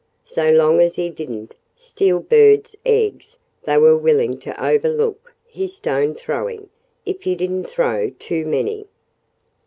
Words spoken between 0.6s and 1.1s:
as